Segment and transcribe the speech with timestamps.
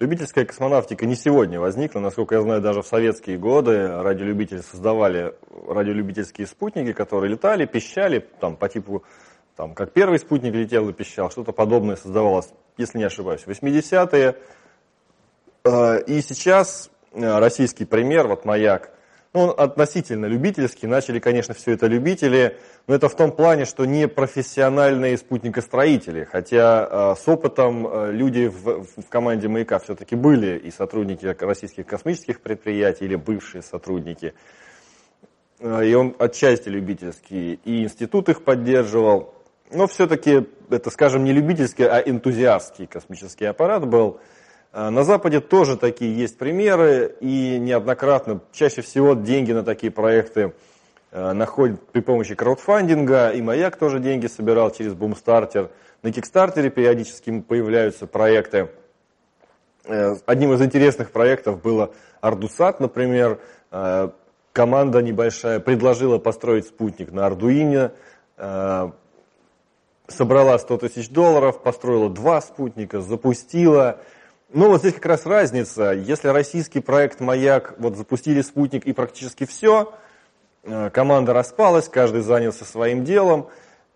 [0.00, 2.00] любительская космонавтика не сегодня возникла.
[2.00, 5.34] Насколько я знаю, даже в советские годы радиолюбители создавали
[5.68, 9.04] радиолюбительские спутники, которые летали, пищали, там, по типу,
[9.56, 14.36] там, как первый спутник летел и пищал, что-то подобное создавалось, если не ошибаюсь, в 80-е.
[15.64, 18.92] Э, и сейчас э, российский пример, вот «Маяк»,
[19.34, 20.86] ну, он относительно любительский.
[20.86, 22.56] Начали, конечно, все это любители,
[22.86, 26.24] но это в том плане, что не профессиональные спутникостроители.
[26.24, 31.86] Хотя э, с опытом э, люди в, в команде «Маяка» все-таки были и сотрудники российских
[31.86, 34.32] космических предприятий, или бывшие сотрудники.
[35.60, 39.34] Э, и он отчасти любительский, и институт их поддерживал.
[39.70, 44.20] Но все-таки это, скажем, не любительский, а энтузиастский космический аппарат был–
[44.78, 50.52] на Западе тоже такие есть примеры, и неоднократно, чаще всего деньги на такие проекты
[51.10, 55.70] а, находят при помощи краудфандинга, и Маяк тоже деньги собирал через Бумстартер.
[56.04, 58.70] На Кикстартере периодически появляются проекты.
[59.84, 63.40] Э, одним из интересных проектов было Ардусат, например.
[63.72, 64.12] А,
[64.52, 67.90] команда небольшая предложила построить спутник на Ардуине,
[70.06, 73.98] собрала 100 тысяч долларов, построила два спутника, запустила–
[74.50, 75.90] ну, вот здесь как раз разница.
[75.92, 79.92] Если российский проект «Маяк» вот запустили спутник и практически все,
[80.62, 83.48] э, команда распалась, каждый занялся своим делом,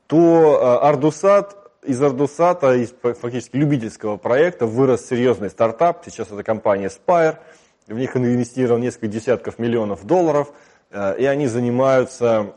[0.09, 6.03] то э, Ардусат, из Ардусата, из фактически любительского проекта, вырос серьезный стартап.
[6.05, 7.39] Сейчас это компания Spire.
[7.87, 10.53] В них инвестировал несколько десятков миллионов долларов.
[10.91, 12.53] Э, и они занимаются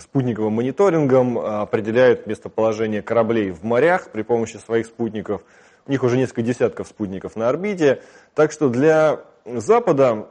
[0.00, 5.42] спутниковым мониторингом, определяют местоположение кораблей в морях при помощи своих спутников–
[5.86, 8.02] у них уже несколько десятков спутников на орбите.
[8.34, 10.28] Так что для Запада,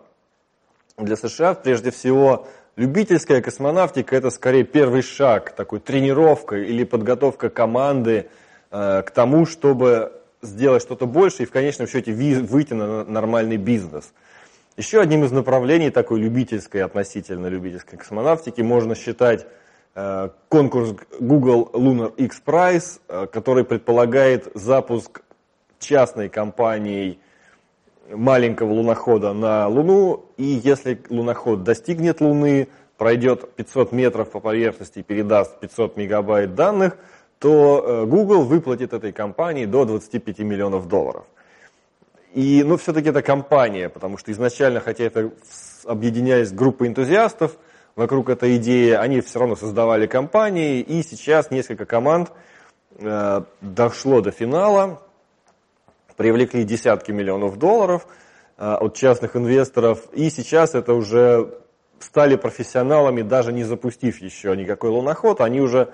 [0.97, 8.27] для США, прежде всего, любительская космонавтика– это скорее первый шаг, такой тренировка или подготовка команды
[8.71, 10.11] э, к тому, чтобы
[10.41, 14.13] сделать что-то больше и в конечном счете выйти на нормальный бизнес.
[14.77, 19.47] Еще одним из направлений такой любительской, относительно любительской космонавтики можно считать
[19.95, 25.21] э, конкурс Google Lunar X Prize, э, который предполагает запуск
[25.85, 27.19] частной компанией
[28.09, 35.03] маленького лунохода на Луну, и если луноход достигнет Луны, пройдет 500 метров по поверхности и
[35.03, 36.97] передаст 500 мегабайт данных,
[37.39, 41.25] то э, Google выплатит этой компании до 25 миллионов долларов.
[42.33, 45.31] И, ну, все-таки это компания, потому что изначально, хотя это
[45.85, 47.57] объединялись группы энтузиастов
[47.95, 52.31] вокруг этой идеи, они все равно создавали компании, и сейчас несколько команд
[52.97, 55.01] э, дошло до финала,
[56.17, 58.07] привлекли десятки миллионов долларов
[58.57, 61.53] а, от частных инвесторов, и сейчас это уже
[61.99, 65.89] стали профессионалами, даже не запустив еще никакой луноход, они уже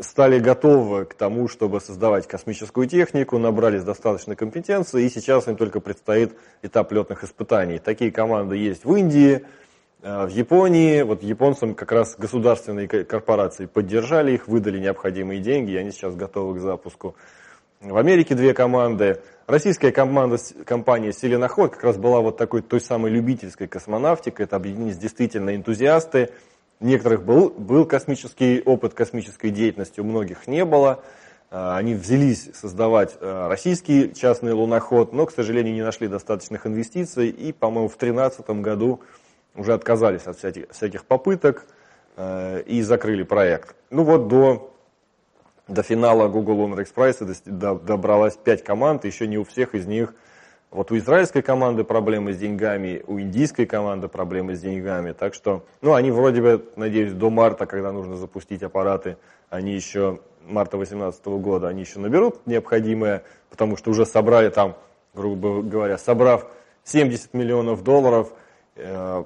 [0.00, 5.80] стали готовы к тому, чтобы создавать космическую технику, набрались достаточно компетенции, и сейчас им только
[5.80, 7.78] предстоит этап летных испытаний.
[7.78, 9.44] Такие команды есть в Индии,
[10.02, 15.76] а, в Японии, вот японцам как раз государственные корпорации поддержали их, выдали необходимые деньги, и
[15.76, 17.16] они сейчас готовы к запуску.
[17.80, 19.20] В Америке две команды.
[19.46, 24.46] Российская команда, компания «Селеноход» как раз была вот такой той самой любительской космонавтикой.
[24.46, 26.30] Это объединились действительно энтузиасты.
[26.80, 31.04] У некоторых был, был космический опыт космической деятельности, у многих не было.
[31.52, 37.28] А, они взялись создавать а, российский частный луноход, но, к сожалению, не нашли достаточных инвестиций
[37.28, 39.02] и, по-моему, в 2013 году
[39.54, 41.64] уже отказались от всяких, всяких попыток
[42.16, 43.76] а, и закрыли проект.
[43.90, 44.74] Ну вот до
[45.68, 50.14] до финала Google Lunar Express добралась 5 команд, еще не у всех из них.
[50.70, 55.12] Вот у израильской команды проблемы с деньгами, у индийской команды проблемы с деньгами.
[55.12, 59.16] Так что, ну, они вроде бы, надеюсь, до марта, когда нужно запустить аппараты,
[59.48, 64.76] они еще, марта 2018 года, они еще наберут необходимое, потому что уже собрали там,
[65.14, 66.46] грубо говоря, собрав
[66.84, 68.32] 70 миллионов долларов,
[68.76, 69.24] э,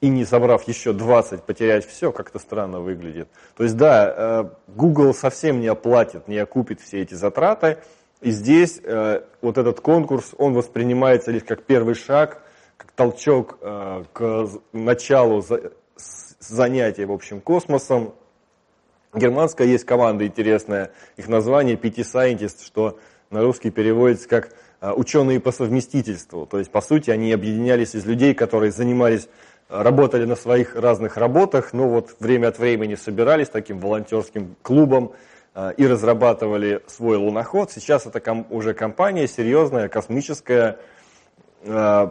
[0.00, 3.28] и не собрав еще 20, потерять все, как-то странно выглядит.
[3.56, 7.78] То есть да, э, Google совсем не оплатит, не окупит все эти затраты.
[8.22, 12.42] И здесь э, вот этот конкурс, он воспринимается лишь как первый шаг,
[12.78, 15.44] как толчок э, к началу
[16.38, 18.14] занятия, в общем, космосом.
[19.12, 22.98] Германская есть команда интересная, их название PT Scientist, что
[23.28, 24.50] на русский переводится как
[24.80, 26.46] ученые по совместительству.
[26.46, 29.28] То есть, по сути, они объединялись из людей, которые занимались
[29.70, 35.12] работали на своих разных работах, но вот время от времени собирались таким волонтерским клубом
[35.54, 37.70] э, и разрабатывали свой луноход.
[37.70, 40.78] Сейчас это ком уже компания серьезная, космическая.
[41.62, 42.08] Э,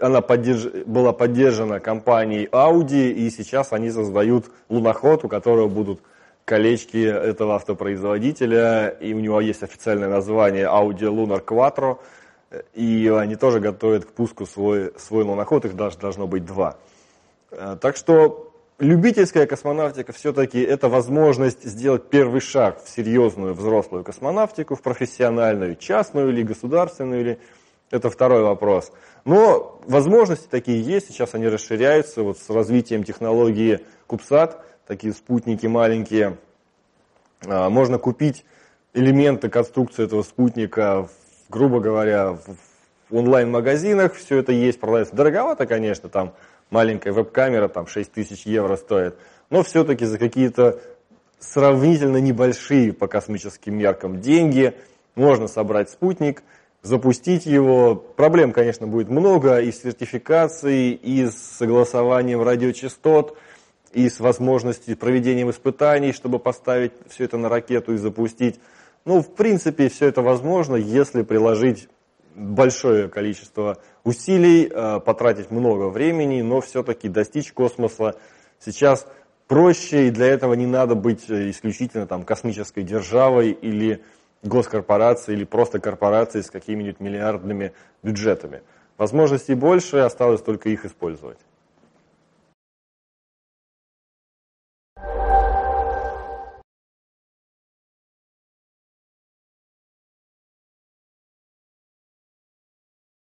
[0.00, 0.84] она поддерж...
[0.86, 6.00] была поддержана компанией Audi, и сейчас они создают луноход, у которого будут
[6.44, 11.98] колечки этого автопроизводителя, и у него есть официальное название Audi Lunar Quattro.
[12.74, 16.76] И они тоже готовят к пуску свой, свой луноход, их даже должно быть два.
[17.50, 24.76] Э, так что любительская космонавтика все-таки это возможность сделать первый шаг в серьезную взрослую космонавтику,
[24.76, 27.38] в профессиональную, частную или государственную, или
[27.90, 28.92] это второй вопрос.
[29.24, 36.38] Но возможности такие есть, сейчас они расширяются вот с развитием технологии Кубсат, такие спутники маленькие.
[37.46, 38.44] А, можно купить
[38.94, 41.08] элементы конструкции этого спутника,
[41.48, 42.38] грубо говоря,
[43.08, 45.14] в онлайн-магазинах, все это есть, продается.
[45.14, 46.34] Дороговато, конечно, там
[46.70, 49.16] маленькая веб-камера, там 6 тысяч евро стоит,
[49.50, 50.80] но все-таки за какие-то
[51.38, 54.74] сравнительно небольшие по космическим меркам деньги
[55.14, 56.42] можно собрать спутник–
[56.82, 57.94] запустить его.
[57.94, 63.36] Проблем, конечно, будет много и с сертификацией, и с согласованием радиочастот,
[63.92, 68.60] и с возможностью проведением испытаний, чтобы поставить все это на ракету и запустить.
[69.08, 71.88] Ну, в принципе, все это возможно, если приложить
[72.34, 78.16] большое количество усилий, э, потратить много времени, но все-таки достичь космоса
[78.60, 79.06] сейчас
[79.46, 84.02] проще, и для этого не надо быть исключительно там, космической державой или
[84.42, 87.72] госкорпорации или просто корпорации с какими-нибудь миллиардными
[88.02, 88.60] бюджетами.
[88.98, 91.38] Возможностей больше, осталось только их использовать.